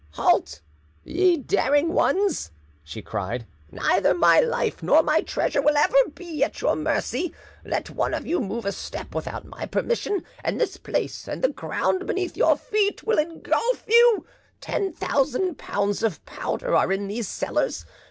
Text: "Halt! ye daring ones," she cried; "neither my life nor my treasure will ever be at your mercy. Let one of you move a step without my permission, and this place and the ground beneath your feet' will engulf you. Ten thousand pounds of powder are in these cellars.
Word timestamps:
"Halt! 0.13 0.61
ye 1.03 1.37
daring 1.37 1.93
ones," 1.93 2.49
she 2.83 3.03
cried; 3.03 3.45
"neither 3.71 4.15
my 4.15 4.39
life 4.39 4.81
nor 4.81 5.03
my 5.03 5.21
treasure 5.21 5.61
will 5.61 5.77
ever 5.77 5.95
be 6.15 6.43
at 6.43 6.59
your 6.59 6.75
mercy. 6.75 7.35
Let 7.63 7.91
one 7.91 8.15
of 8.15 8.25
you 8.25 8.39
move 8.39 8.65
a 8.65 8.71
step 8.71 9.13
without 9.13 9.45
my 9.45 9.67
permission, 9.67 10.23
and 10.43 10.59
this 10.59 10.77
place 10.77 11.27
and 11.27 11.43
the 11.43 11.49
ground 11.49 12.07
beneath 12.07 12.35
your 12.35 12.57
feet' 12.57 13.03
will 13.03 13.19
engulf 13.19 13.83
you. 13.87 14.25
Ten 14.59 14.91
thousand 14.91 15.59
pounds 15.59 16.01
of 16.01 16.25
powder 16.25 16.75
are 16.75 16.91
in 16.91 17.07
these 17.07 17.27
cellars. 17.27 17.85